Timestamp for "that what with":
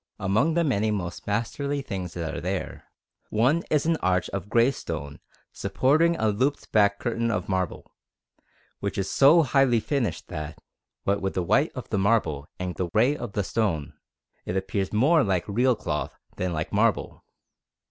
10.29-11.35